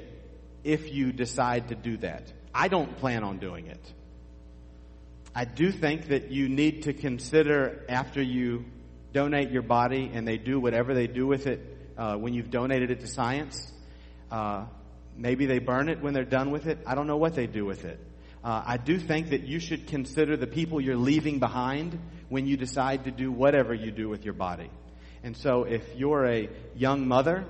[0.63, 2.32] if you decide to do that.
[2.54, 3.93] I don't plan on doing it.
[5.36, 8.65] I do think that you need to consider after you
[9.13, 11.62] donate your body and they do whatever they do with it
[11.98, 13.72] uh, when you've donated it to science.
[14.32, 14.65] Uh,
[15.15, 16.80] maybe they burn it when they're done with it.
[16.86, 18.00] I don't know what they do with it.
[18.43, 22.58] Uh, I do think that you should consider the people you're leaving behind when you
[22.58, 24.69] decide to do whatever you do with your body.
[25.24, 27.45] And so if you're a young mother,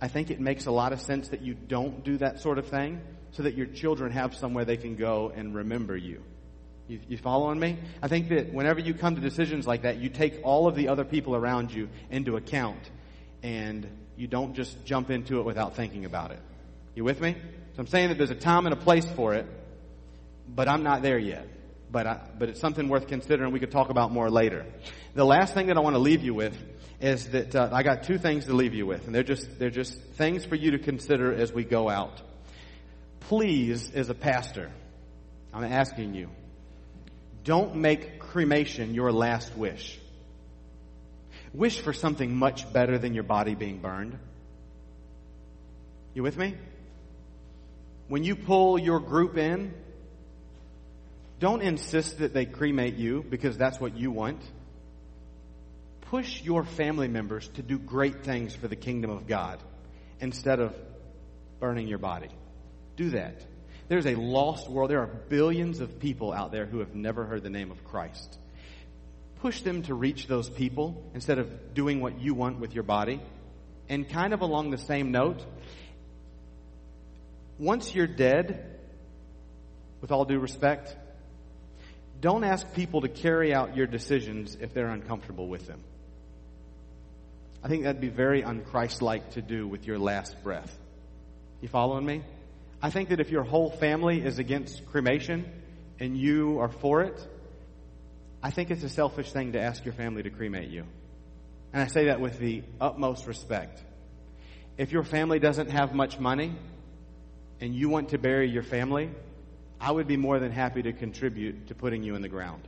[0.00, 2.68] I think it makes a lot of sense that you don't do that sort of
[2.68, 3.00] thing
[3.32, 6.22] so that your children have somewhere they can go and remember you.
[6.88, 7.78] You, you following me?
[8.02, 10.88] I think that whenever you come to decisions like that, you take all of the
[10.88, 12.90] other people around you into account
[13.42, 13.86] and
[14.16, 16.40] you don't just jump into it without thinking about it.
[16.94, 17.36] You with me?
[17.74, 19.46] So I'm saying that there's a time and a place for it,
[20.48, 21.46] but I'm not there yet.
[21.92, 23.52] But I, but it's something worth considering.
[23.52, 24.64] We could talk about more later.
[25.14, 26.56] The last thing that I want to leave you with
[27.00, 29.70] is that uh, I got two things to leave you with, and they're just they're
[29.70, 32.20] just things for you to consider as we go out.
[33.20, 34.70] Please, as a pastor,
[35.52, 36.28] I'm asking you,
[37.44, 39.98] don't make cremation your last wish.
[41.52, 44.18] Wish for something much better than your body being burned.
[46.14, 46.54] You with me?
[48.08, 49.72] When you pull your group in,
[51.38, 54.40] don't insist that they cremate you because that's what you want.
[56.10, 59.60] Push your family members to do great things for the kingdom of God
[60.20, 60.74] instead of
[61.60, 62.30] burning your body.
[62.96, 63.40] Do that.
[63.86, 64.90] There's a lost world.
[64.90, 68.38] There are billions of people out there who have never heard the name of Christ.
[69.40, 73.20] Push them to reach those people instead of doing what you want with your body.
[73.88, 75.40] And kind of along the same note,
[77.56, 78.80] once you're dead,
[80.00, 80.96] with all due respect,
[82.20, 85.80] don't ask people to carry out your decisions if they're uncomfortable with them.
[87.62, 90.76] I think that'd be very unchristlike to do with your last breath.
[91.60, 92.22] You following me?
[92.82, 95.44] I think that if your whole family is against cremation
[95.98, 97.20] and you are for it,
[98.42, 100.84] I think it's a selfish thing to ask your family to cremate you.
[101.74, 103.82] And I say that with the utmost respect.
[104.78, 106.56] If your family doesn't have much money
[107.60, 109.10] and you want to bury your family,
[109.78, 112.66] I would be more than happy to contribute to putting you in the ground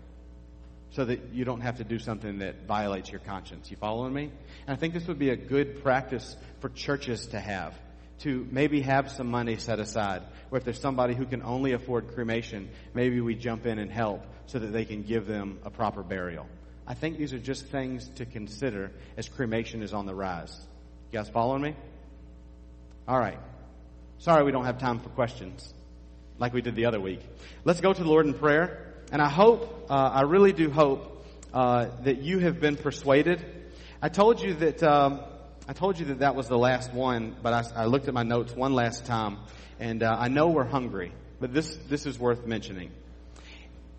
[0.93, 3.71] so that you don't have to do something that violates your conscience.
[3.71, 4.31] You following me?
[4.67, 7.75] And I think this would be a good practice for churches to have.
[8.21, 12.15] To maybe have some money set aside, or if there's somebody who can only afford
[12.15, 16.05] cremation, maybe we jump in and help so that they can give them a proper
[16.05, 16.47] burial.
[16.87, 20.57] I think these are just things to consider as cremation is on the rise.
[21.11, 21.75] You guys following me?
[23.09, 23.39] All right.
[24.19, 25.73] Sorry we don't have time for questions
[26.39, 27.21] like we did the other week.
[27.65, 28.92] Let's go to the Lord in prayer.
[29.13, 33.45] And I hope, uh, I really do hope uh, that you have been persuaded.
[34.01, 35.21] I told you that um,
[35.69, 38.23] I told you that that was the last one, but I, I looked at my
[38.23, 39.37] notes one last time,
[39.79, 42.91] and uh, I know we're hungry, but this this is worth mentioning.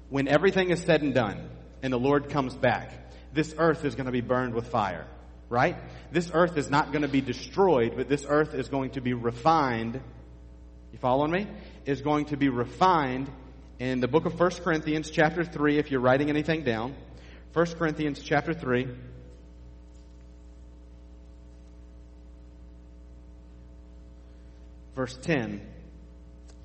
[0.10, 1.48] When everything is said and done,
[1.84, 2.92] and the Lord comes back,
[3.34, 5.06] this earth is going to be burned with fire,
[5.48, 5.76] right?
[6.12, 9.14] This earth is not going to be destroyed, but this earth is going to be
[9.14, 10.02] refined.
[10.92, 11.48] You following me?
[11.86, 13.30] Is going to be refined
[13.80, 16.96] in the book of 1 Corinthians chapter 3 if you're writing anything down.
[17.54, 18.88] 1 Corinthians chapter 3.
[24.96, 25.62] Verse 10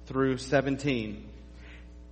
[0.06, 1.28] through 17.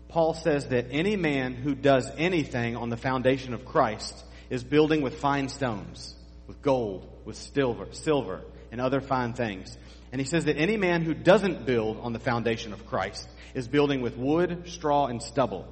[0.09, 5.03] Paul says that any man who does anything on the foundation of Christ is building
[5.03, 6.15] with fine stones,
[6.47, 9.77] with gold, with silver, silver, and other fine things.
[10.13, 13.67] And he says that any man who doesn't build on the foundation of Christ is
[13.67, 15.67] building with wood, straw, and stubble.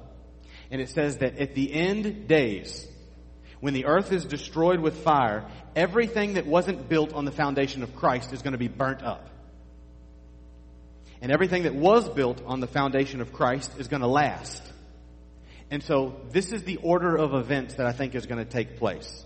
[0.71, 2.85] And it says that at the end days,
[3.59, 7.95] when the earth is destroyed with fire, everything that wasn't built on the foundation of
[7.95, 9.29] Christ is going to be burnt up.
[11.21, 14.63] And everything that was built on the foundation of Christ is going to last.
[15.69, 18.77] And so this is the order of events that I think is going to take
[18.77, 19.23] place.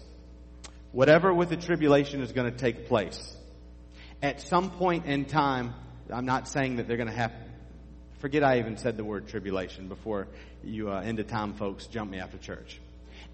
[0.92, 3.36] Whatever with the tribulation is going to take place.
[4.22, 5.74] At some point in time,
[6.12, 7.32] I'm not saying that they're going to have,
[8.20, 10.28] forget I even said the word tribulation before
[10.64, 12.80] you uh, end of time folks jump me after church.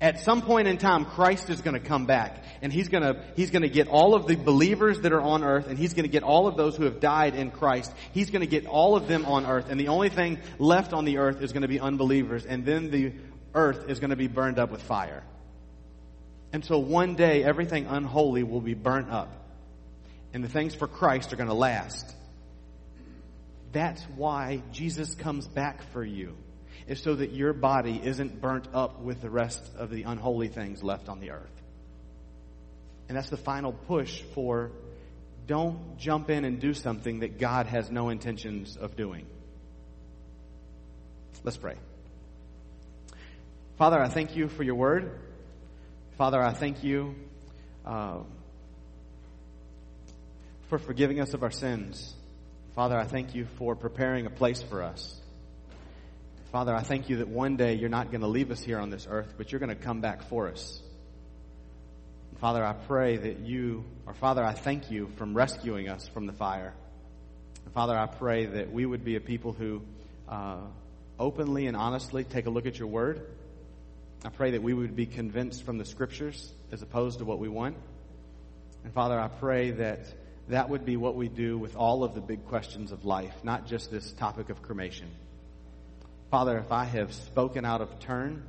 [0.02, 3.24] At some point in time, Christ is going to come back and he's going to,
[3.36, 6.04] he's going to get all of the believers that are on earth and he's going
[6.04, 7.94] to get all of those who have died in Christ.
[8.12, 11.06] He's going to get all of them on earth and the only thing left on
[11.06, 13.14] the earth is going to be unbelievers and then the
[13.54, 15.24] earth is going to be burned up with fire.
[16.52, 19.32] And so one day everything unholy will be burnt up
[20.34, 22.14] and the things for Christ are going to last.
[23.76, 26.38] That's why Jesus comes back for you
[26.88, 30.82] is so that your body isn't burnt up with the rest of the unholy things
[30.82, 31.62] left on the earth.
[33.10, 34.72] And that's the final push for
[35.46, 39.26] don't jump in and do something that God has no intentions of doing.
[41.44, 41.76] Let's pray.
[43.78, 45.20] Father, I thank you for your word.
[46.18, 47.14] Father, I thank you
[47.86, 48.20] uh,
[50.70, 52.16] for forgiving us of our sins.
[52.76, 55.18] Father, I thank you for preparing a place for us.
[56.52, 58.90] Father, I thank you that one day you're not going to leave us here on
[58.90, 60.82] this earth, but you're going to come back for us.
[62.42, 66.34] Father, I pray that you, or Father, I thank you from rescuing us from the
[66.34, 66.74] fire.
[67.74, 69.82] Father, I pray that we would be a people who
[70.28, 70.58] uh,
[71.18, 73.26] openly and honestly take a look at your word.
[74.26, 77.48] I pray that we would be convinced from the scriptures as opposed to what we
[77.48, 77.78] want.
[78.84, 80.02] And Father, I pray that
[80.48, 83.66] that would be what we do with all of the big questions of life, not
[83.66, 85.10] just this topic of cremation.
[86.30, 88.44] Father, if I have spoken out of turn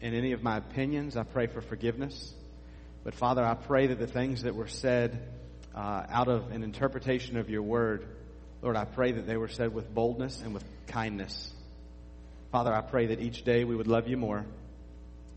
[0.00, 2.32] in any of my opinions, I pray for forgiveness.
[3.04, 5.28] But Father, I pray that the things that were said
[5.74, 8.06] uh, out of an interpretation of your word,
[8.62, 11.52] Lord, I pray that they were said with boldness and with kindness.
[12.50, 14.44] Father, I pray that each day we would love you more.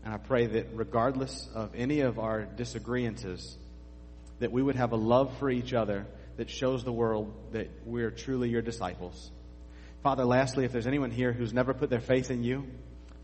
[0.04, 3.56] And I pray that regardless of any of our disagreements,
[4.40, 6.06] that we would have a love for each other
[6.36, 9.30] that shows the world that we're truly your disciples.
[10.02, 12.66] Father, lastly, if there's anyone here who's never put their faith in you,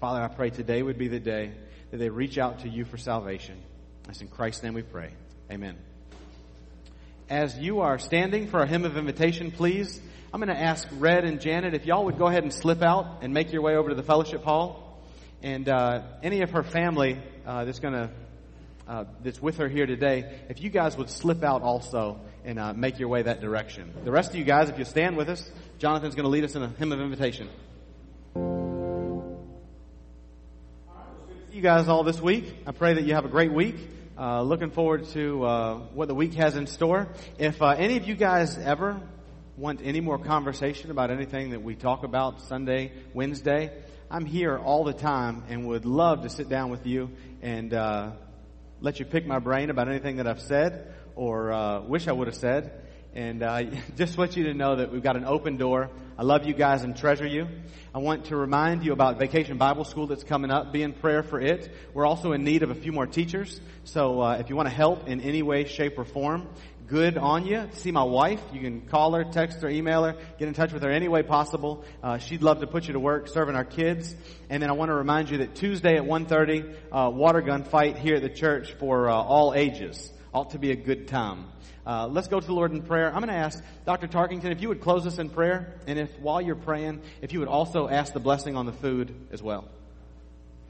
[0.00, 1.52] Father, I pray today would be the day
[1.90, 3.60] that they reach out to you for salvation.
[4.08, 5.10] It's in Christ's name we pray.
[5.50, 5.76] Amen.
[7.28, 10.00] As you are standing for a hymn of invitation, please,
[10.32, 13.22] I'm going to ask Red and Janet if y'all would go ahead and slip out
[13.22, 15.02] and make your way over to the fellowship hall.
[15.42, 18.10] And uh, any of her family uh, that's going to
[18.88, 22.72] uh, that's with her here today, if you guys would slip out also and uh,
[22.72, 23.92] make your way that direction.
[24.04, 26.54] The rest of you guys, if you stand with us, Jonathan's going to lead us
[26.54, 27.48] in a hymn of invitation.
[31.52, 32.54] You guys all this week.
[32.66, 33.76] I pray that you have a great week.
[34.16, 37.08] Uh, looking forward to uh, what the week has in store.
[37.38, 39.00] If uh, any of you guys ever
[39.56, 43.72] want any more conversation about anything that we talk about Sunday, Wednesday,
[44.10, 47.10] I'm here all the time and would love to sit down with you
[47.42, 48.12] and uh,
[48.82, 52.28] let you pick my brain about anything that I've said or uh, wish I would
[52.28, 52.72] have said.
[53.14, 53.62] And uh,
[53.96, 55.90] just want you to know that we've got an open door.
[56.16, 57.46] I love you guys and treasure you.
[57.94, 60.72] I want to remind you about Vacation Bible School that's coming up.
[60.72, 61.70] Be in prayer for it.
[61.92, 63.60] We're also in need of a few more teachers.
[63.84, 66.48] So uh, if you want to help in any way, shape, or form,
[66.90, 67.68] good on you.
[67.74, 68.42] See my wife.
[68.52, 71.22] You can call her, text her, email her, get in touch with her any way
[71.22, 71.84] possible.
[72.02, 74.14] Uh, she'd love to put you to work serving our kids.
[74.50, 77.96] And then I want to remind you that Tuesday at 1.30, uh, water gun fight
[77.96, 80.12] here at the church for uh, all ages.
[80.34, 81.46] Ought to be a good time.
[81.86, 83.06] Uh, let's go to the Lord in prayer.
[83.06, 84.08] I'm going to ask Dr.
[84.08, 87.38] Tarkington if you would close us in prayer, and if while you're praying, if you
[87.38, 89.68] would also ask the blessing on the food as well.